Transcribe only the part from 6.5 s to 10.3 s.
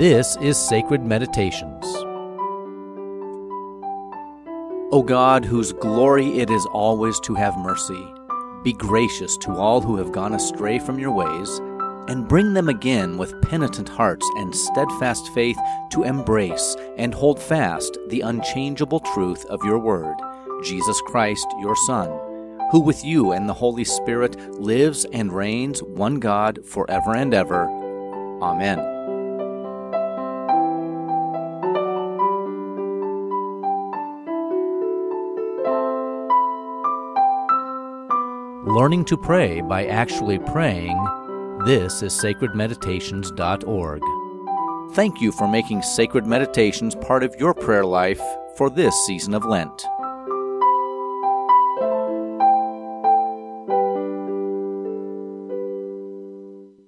always to have mercy, be gracious to all who have